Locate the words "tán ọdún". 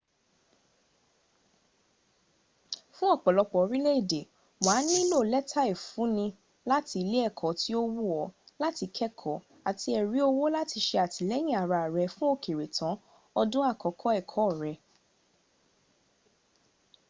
12.77-13.65